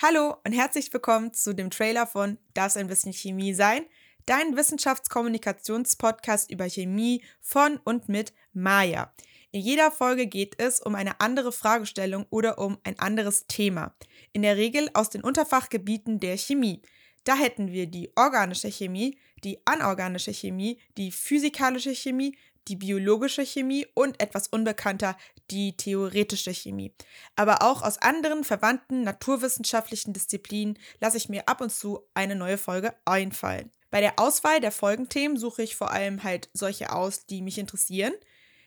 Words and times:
Hallo 0.00 0.36
und 0.44 0.52
herzlich 0.52 0.92
willkommen 0.92 1.32
zu 1.32 1.56
dem 1.56 1.70
Trailer 1.70 2.06
von 2.06 2.38
Darf 2.54 2.76
ein 2.76 2.86
bisschen 2.86 3.12
Chemie 3.12 3.52
sein? 3.52 3.84
Dein 4.26 4.56
Wissenschaftskommunikationspodcast 4.56 6.52
über 6.52 6.68
Chemie 6.68 7.24
von 7.40 7.80
und 7.82 8.08
mit 8.08 8.32
Maya. 8.52 9.12
In 9.50 9.60
jeder 9.60 9.90
Folge 9.90 10.28
geht 10.28 10.54
es 10.62 10.78
um 10.78 10.94
eine 10.94 11.20
andere 11.20 11.50
Fragestellung 11.50 12.26
oder 12.30 12.60
um 12.60 12.78
ein 12.84 12.96
anderes 13.00 13.48
Thema. 13.48 13.92
In 14.32 14.42
der 14.42 14.56
Regel 14.56 14.88
aus 14.94 15.10
den 15.10 15.24
Unterfachgebieten 15.24 16.20
der 16.20 16.38
Chemie. 16.38 16.80
Da 17.24 17.34
hätten 17.34 17.72
wir 17.72 17.88
die 17.88 18.12
organische 18.14 18.70
Chemie, 18.70 19.18
die 19.42 19.58
anorganische 19.64 20.32
Chemie, 20.32 20.80
die 20.96 21.10
physikalische 21.10 21.92
Chemie, 21.92 22.36
die 22.68 22.76
biologische 22.76 23.42
Chemie 23.44 23.86
und 23.94 24.20
etwas 24.20 24.48
unbekannter 24.48 25.16
die 25.50 25.76
theoretische 25.76 26.52
Chemie. 26.52 26.92
Aber 27.36 27.62
auch 27.62 27.82
aus 27.82 27.98
anderen 27.98 28.44
verwandten 28.44 29.02
naturwissenschaftlichen 29.02 30.12
Disziplinen 30.12 30.78
lasse 31.00 31.16
ich 31.16 31.28
mir 31.28 31.48
ab 31.48 31.60
und 31.60 31.72
zu 31.72 32.00
eine 32.14 32.36
neue 32.36 32.58
Folge 32.58 32.94
einfallen. 33.04 33.70
Bei 33.90 34.00
der 34.00 34.18
Auswahl 34.18 34.60
der 34.60 34.72
Folgenthemen 34.72 35.38
suche 35.38 35.62
ich 35.62 35.76
vor 35.76 35.90
allem 35.90 36.22
halt 36.22 36.50
solche 36.52 36.92
aus, 36.92 37.24
die 37.26 37.40
mich 37.40 37.58
interessieren. 37.58 38.12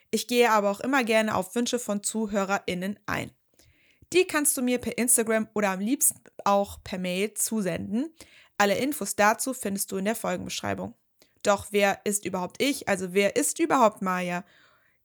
Ich 0.09 0.27
gehe 0.27 0.49
aber 0.49 0.71
auch 0.71 0.79
immer 0.79 1.03
gerne 1.03 1.35
auf 1.35 1.53
Wünsche 1.55 1.79
von 1.79 2.03
ZuhörerInnen 2.03 2.99
ein. 3.05 3.31
Die 4.13 4.25
kannst 4.25 4.57
du 4.57 4.61
mir 4.61 4.79
per 4.79 4.97
Instagram 4.97 5.47
oder 5.53 5.69
am 5.69 5.79
liebsten 5.79 6.19
auch 6.43 6.83
per 6.83 6.99
Mail 6.99 7.33
zusenden. 7.33 8.13
Alle 8.57 8.77
Infos 8.77 9.15
dazu 9.15 9.53
findest 9.53 9.91
du 9.91 9.97
in 9.97 10.05
der 10.05 10.15
Folgenbeschreibung. 10.15 10.95
Doch 11.43 11.67
wer 11.71 11.99
ist 12.05 12.25
überhaupt 12.25 12.61
ich? 12.61 12.87
Also 12.87 13.13
wer 13.13 13.35
ist 13.35 13.59
überhaupt 13.59 14.01
Maya? 14.01 14.43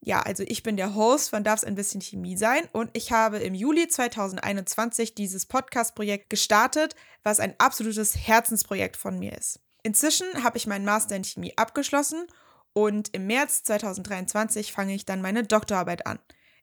Ja, 0.01 0.21
also 0.21 0.45
ich 0.47 0.63
bin 0.63 0.77
der 0.77 0.95
Host 0.95 1.31
von 1.31 1.43
Darf's 1.43 1.65
ein 1.65 1.75
bisschen 1.75 2.01
Chemie 2.01 2.37
sein 2.37 2.69
und 2.73 2.91
ich 2.93 3.13
habe 3.13 3.39
im 3.39 3.55
Juli 3.55 3.89
2021 3.89 5.15
dieses 5.15 5.47
Podcast-Projekt 5.47 6.31
gestartet, 6.31 6.95
was 7.23 7.41
ein 7.41 7.55
absolutes 7.59 8.17
Herzensprojekt 8.17 8.97
von 8.97 9.19
mir 9.19 9.37
ist. 9.37 9.61
Inzwischen 9.83 10.27
habe 10.45 10.59
ich 10.59 10.67
meinen 10.67 10.85
Master 10.85 11.17
in 11.17 11.25
Chemie 11.25 11.55
abgeschlossen 11.57 12.27
und 12.73 13.15
im 13.15 13.27
März 13.27 13.63
2023 13.65 14.71
fange 14.71 14.95
ich 14.95 15.07
dann 15.07 15.23
meine 15.23 15.45
Doktorarbeit 15.45 16.07
an. 16.07 16.19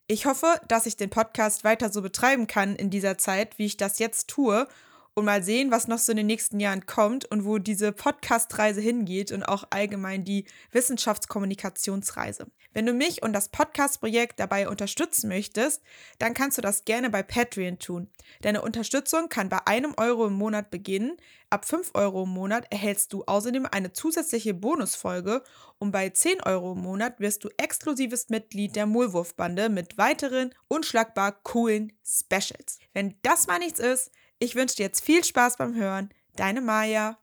Ich 0.06 0.26
hoffe, 0.26 0.60
dass 0.68 0.86
ich 0.86 0.96
den 0.96 1.10
Podcast 1.10 1.64
weiter 1.64 1.90
so 1.90 2.02
betreiben 2.02 2.46
kann 2.46 2.76
in 2.76 2.90
dieser 2.90 3.18
Zeit, 3.18 3.58
wie 3.58 3.66
ich 3.66 3.76
das 3.76 3.98
jetzt 3.98 4.28
tue 4.28 4.68
und 5.14 5.24
mal 5.24 5.42
sehen, 5.44 5.70
was 5.70 5.86
noch 5.86 5.98
so 5.98 6.12
in 6.12 6.16
den 6.16 6.26
nächsten 6.26 6.58
Jahren 6.58 6.86
kommt 6.86 7.24
und 7.24 7.44
wo 7.44 7.58
diese 7.58 7.92
Podcast-Reise 7.92 8.80
hingeht 8.80 9.30
und 9.30 9.44
auch 9.44 9.64
allgemein 9.70 10.24
die 10.24 10.44
Wissenschaftskommunikationsreise. 10.72 12.48
Wenn 12.72 12.86
du 12.86 12.92
mich 12.92 13.22
und 13.22 13.32
das 13.32 13.48
Podcast-Projekt 13.48 14.40
dabei 14.40 14.68
unterstützen 14.68 15.28
möchtest, 15.28 15.82
dann 16.18 16.34
kannst 16.34 16.58
du 16.58 16.62
das 16.62 16.84
gerne 16.84 17.10
bei 17.10 17.22
Patreon 17.22 17.78
tun. 17.78 18.10
Deine 18.42 18.62
Unterstützung 18.62 19.28
kann 19.28 19.48
bei 19.48 19.64
einem 19.66 19.94
Euro 19.96 20.26
im 20.26 20.34
Monat 20.34 20.72
beginnen. 20.72 21.16
Ab 21.54 21.66
5 21.66 21.92
Euro 21.94 22.24
im 22.24 22.30
Monat 22.30 22.66
erhältst 22.70 23.12
du 23.12 23.22
außerdem 23.26 23.64
eine 23.70 23.92
zusätzliche 23.92 24.54
Bonusfolge 24.54 25.44
und 25.78 25.92
bei 25.92 26.10
10 26.10 26.42
Euro 26.42 26.72
im 26.72 26.80
Monat 26.80 27.20
wirst 27.20 27.44
du 27.44 27.48
exklusives 27.58 28.28
Mitglied 28.28 28.74
der 28.74 28.86
Mullwurfbande 28.86 29.68
mit 29.68 29.96
weiteren 29.96 30.52
unschlagbar 30.66 31.30
coolen 31.44 31.92
Specials. 32.04 32.80
Wenn 32.92 33.14
das 33.22 33.46
mal 33.46 33.60
nichts 33.60 33.78
ist, 33.78 34.10
ich 34.40 34.56
wünsche 34.56 34.74
dir 34.74 34.86
jetzt 34.86 35.04
viel 35.04 35.22
Spaß 35.22 35.56
beim 35.56 35.76
Hören. 35.76 36.08
Deine 36.34 36.60
Maja. 36.60 37.18